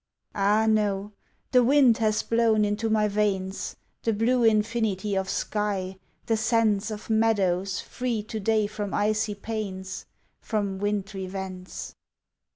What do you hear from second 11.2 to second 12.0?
vents.